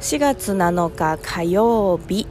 [0.00, 2.26] 4月7日火曜日、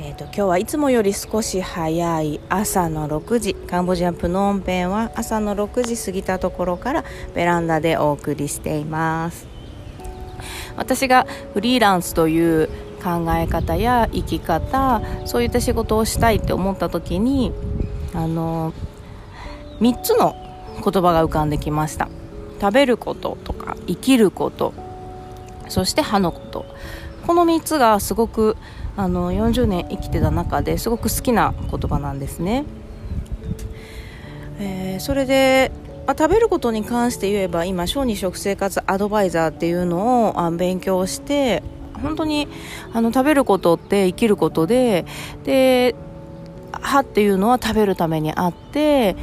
[0.00, 3.54] えーと、今日はいつもより少し早い朝の6時。
[3.54, 9.46] カンボジアプノンペンは朝の6時過ぎたところからベランダでお送りしています。
[10.76, 12.68] 私がフリーランスという
[13.00, 17.52] 考え方や生き方そういった仕事をしたいって思った時に
[18.12, 18.72] あの
[19.80, 20.34] 3つの
[20.82, 22.08] 言葉が浮かんできました。
[22.60, 24.74] 食べることとか生きること
[25.68, 26.66] そして歯のこと。
[27.26, 28.56] この3つがすごく
[28.96, 32.64] あの40年生きてた中ですごく好きな言葉なんですね、
[34.58, 35.72] えー、それで
[36.06, 41.62] あ食べることに関して言えば今小児食生活アドバイザーっていうのをあ勉強して
[42.02, 42.46] 本当に
[42.92, 45.06] あの食べることって生きることで
[45.44, 45.94] で
[46.72, 49.16] 歯っていうのは食べるためにあって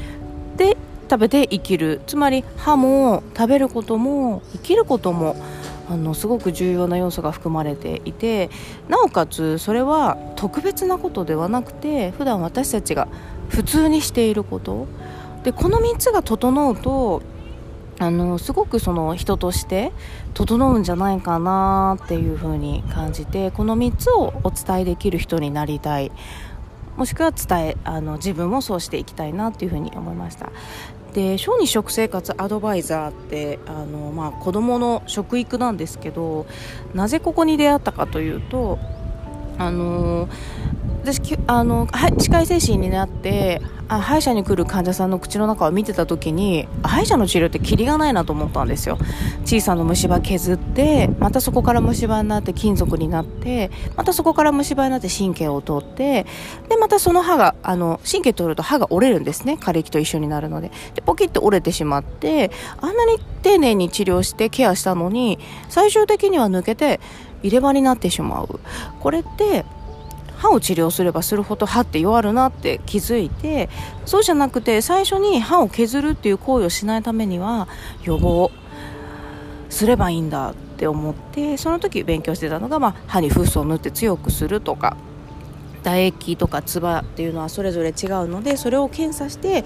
[0.58, 0.76] で
[1.10, 2.02] 食べて生きる。
[2.08, 5.36] つまり歯も食べることも生きることも
[5.90, 8.50] あのすごく重要な要素が含まれていて
[8.88, 13.08] なおかつそれは特別なことではなくて普段私たちが
[13.50, 14.88] 普通にしていること。
[15.44, 17.24] でこの3つが整うと
[17.98, 19.92] あのすごくその人として
[20.34, 26.12] 整うんじゃないかなっていうふうに感じてこの3つをお伝えできる人になりたい。
[26.98, 30.52] もしくは伝えあの自分もそうしていきたいなっていうふうに思いました。
[31.14, 36.46] で小児食生活アドバイザーってあの、まあ、子どもの食育なんですけど
[36.94, 38.80] なぜここに出会ったかというと
[39.58, 40.30] あの
[41.04, 48.98] 私あの歯科医精神になってあ歯医者に来る患者さんの口の中を見てた時に歯医者の治療ってキリがないなと思ったんですよ。
[49.44, 56.26] 小さな虫歯削ってまたそこから虫歯になって金属になってまたそこから虫歯になって神経を通って
[56.70, 59.58] でまたその歯があの神経通ると歯が折れるんですね。
[59.60, 60.72] 枯れ木と一緒になるので。
[60.94, 67.00] でポキッと折れてしまってあんなに丁寧に治療してケアしたのに最終的には抜けて
[67.44, 68.60] 入れ歯になってしまう。
[69.00, 69.66] これって
[70.42, 73.70] 歯を治療すればするほど歯って弱るなって気づいて
[74.06, 77.68] そうじゃなくて最初に歯を削るっていう行為をしないためには
[78.04, 78.50] 予防
[79.70, 84.98] すればいいんだって思ってその時勉強してたのが、まあ、歯にフッ素を塗って強くするとか
[85.84, 87.94] 唾液とか唾っていうのはそれぞれ違う
[88.28, 89.64] のでそれを検査して、えっ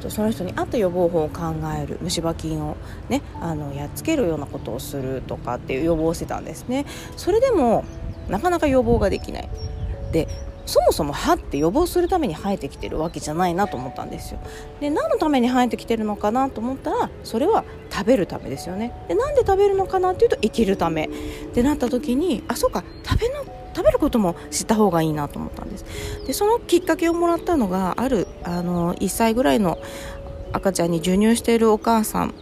[0.00, 2.76] と、その人に合った予防法を考える虫歯菌を、
[3.08, 6.84] ね、あのやっつけるようなことをするとかっていう予防してたんですね。
[7.16, 7.84] それでも
[8.28, 9.48] なかなか予防ができない。
[10.12, 10.28] で
[10.66, 14.40] そもそも歯って予防するために生えてきてるわけじゃないなと思ったんですよ。
[14.80, 18.92] で何のために生えてきてるのかなと思ったらそれは食べるためですよね。
[19.08, 21.04] でなんで食べるのかなっていうと生きるため。
[21.04, 21.08] っ
[21.54, 23.44] てなった時にあそうか食べの
[23.74, 25.84] 食べることも知った方がいいなと思ったんです。
[26.26, 29.78] でそのきっかけをもらったのがあるあの1歳ぐらいの
[30.52, 32.34] 赤ちゃんに授乳しているお母さん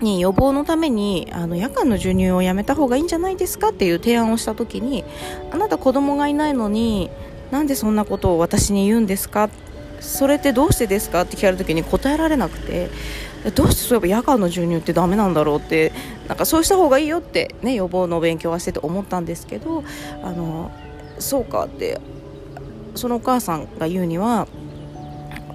[0.00, 5.04] に予防のためにあの夜間の授乳をやめた方がいいんじゃないですかっていう提案をした時に
[5.50, 7.10] あなた子供がいないのに
[7.50, 9.50] なんでそんなことを私に言うんですか？
[10.00, 11.22] それってどうしてですか？
[11.22, 12.88] って聞かれた時に答えられなくて
[13.54, 15.92] どうしてそういえば夜間の授乳ってダメなんだろうって
[16.28, 19.82] なんかそうした方がいいよって、ね、予防の勉強はしてて思ったんですけど
[20.22, 20.70] あの
[21.18, 22.00] そうかって
[22.94, 24.46] そのお母さんが言うには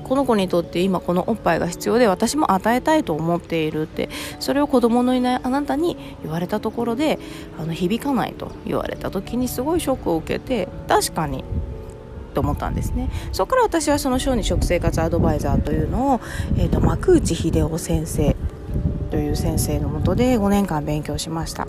[0.06, 7.18] この子にとって今このおっぱいが必要で私も与えたいと思っているってそれを子供のいないあなたに言われたところで
[7.60, 11.44] あの響かないと言われた時にすごいショックを受けて確かに
[12.36, 13.10] と思ったんですね。
[13.32, 16.22] そこから私はその小児食生活アドバイザーというのを、
[16.58, 18.36] えーと、幕内秀夫先生
[19.10, 21.68] という先生のもとで5年間勉強しました。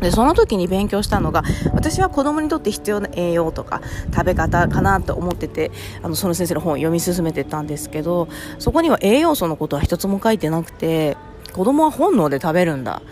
[0.00, 1.42] でその時に勉強したのが
[1.74, 3.82] 私は子供にとって必要な栄養とか
[4.12, 5.70] 食べ方かなと思ってて
[6.02, 11.16] あのその先生の本を読み進めてたんですけどそこには栄養素のことは一つも書いてなくて
[11.52, 13.02] 子供は本能で食べるんだ。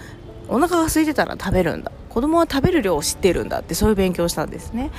[0.49, 1.91] お腹が空いてたら食べるんだ。
[2.09, 4.91] 子供は食べる量を知ってるんだってそういう勉強をしたんですね。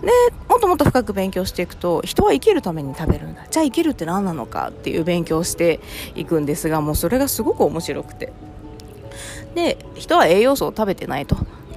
[0.00, 0.10] で
[0.48, 3.46] もっともっと深く勉強していくと人は生きるために食べるんだ。
[3.50, 5.80] じゃあ生きるって何なのかっていう勉強をして
[6.14, 8.32] いくんですがもうそれがすごく面白くて。
[9.54, 11.36] で人は栄養素を食べてないと。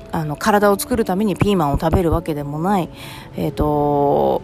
[0.10, 2.90] あの体を作るためにピーマンを食べるわけでもない。
[3.36, 4.42] えっ、ー、と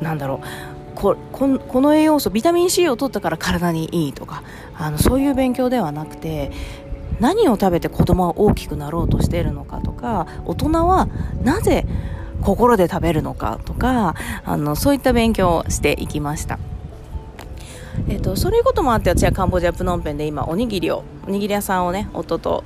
[0.00, 0.94] なんだろう。
[0.94, 4.42] ここの栄養素ビタミン C を取ったから体にいいとか。
[4.76, 6.50] あのそういう勉強ではなくて
[7.20, 10.26] 何を食べて子供は大きくなろうとしているのかとか。
[10.44, 11.08] 大人は
[11.42, 11.86] なぜ
[12.42, 14.14] 心で食べるのかとか。
[14.44, 16.58] あのそういった勉強をしていきました。
[18.08, 22.64] え、ー、と、そういうこともあって私はカンボジアプノンペンで今おにぎりをおにぎり屋さんをね夫と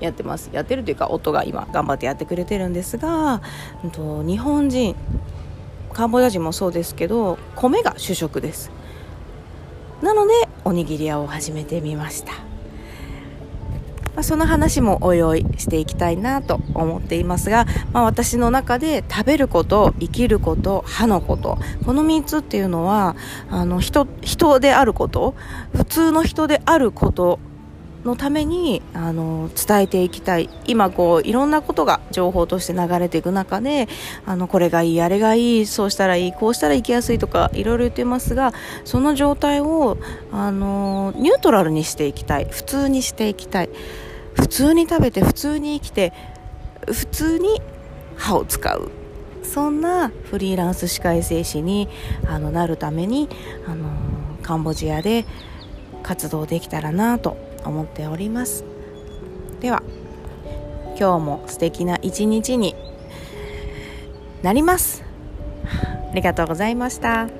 [0.00, 3.42] やってますやってるというか夫が今頑張ってやってくれてるんですが、
[3.84, 4.96] えっと、日本人
[5.92, 8.70] カンボジア人もそうですけど米が主食です。
[10.02, 10.32] なので
[10.64, 12.49] おにぎり屋を始めてみました。
[14.14, 23.16] まあ、その話もおいおいしていきたいなと思っていますが、まあ、私の中で食べること生きること歯のことこの3つっていうのは
[23.50, 25.34] あの人人であること
[25.74, 27.38] 普通の人であること
[28.04, 30.48] のためにあの伝えていきたい。
[30.66, 33.88] 今こういろんなことが情報として流れていく中で
[34.26, 38.52] あのこれがいいあれがいいそうしたらいいこうしたら行きやすいとかいろいろ言ってますが
[38.84, 39.98] その状態を
[40.32, 42.46] あのニュートラルにしていきたい。
[42.50, 43.70] 普通にしていきたい。
[44.34, 46.12] 普通に食べて普通に生きて
[46.86, 47.60] 普通に
[48.16, 48.90] 歯を使う。
[49.42, 51.88] そんなフリーランス歯科衛生士に
[52.26, 53.28] あのなるために
[53.66, 53.90] あの
[54.42, 55.26] カンボジアで
[56.02, 58.64] 活動できたらなと思っております
[59.60, 59.82] では
[60.98, 62.74] 今日も素敵な一日に
[64.42, 65.02] なります
[66.10, 67.39] ありがとうございました。